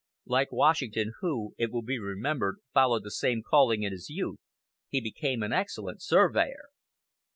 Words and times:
Like 0.25 0.51
Washington, 0.51 1.11
who, 1.19 1.53
it 1.59 1.71
will 1.71 1.83
be 1.83 1.99
remembered, 1.99 2.55
followed 2.73 3.03
the 3.03 3.11
same 3.11 3.43
calling 3.47 3.83
in 3.83 3.91
his 3.91 4.09
youth, 4.09 4.39
he 4.89 4.99
became 4.99 5.43
an 5.43 5.53
excellent 5.53 6.01
surveyor. 6.01 6.69